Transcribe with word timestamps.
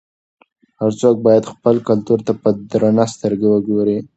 هر 0.81 0.91
څوک 1.01 1.15
باید 1.25 1.43
خپل 1.53 1.75
کلتور 1.87 2.19
ته 2.27 2.33
په 2.41 2.49
درنه 2.71 3.05
سترګه 3.13 3.47
وګوري. 3.49 3.97